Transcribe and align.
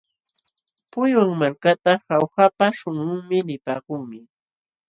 Puywan 0.91 1.31
malkata 1.41 1.91
Jaujapa 2.07 2.65
śhunqunmi 2.77 3.37
nipaakunmi. 3.47 4.19